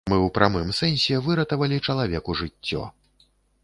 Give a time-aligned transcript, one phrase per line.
[0.09, 2.81] Мы ў прамым сэнсе выратавалі чалавеку жыццё.